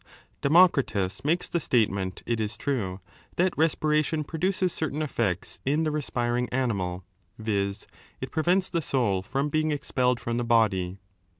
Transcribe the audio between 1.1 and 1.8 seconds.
makes the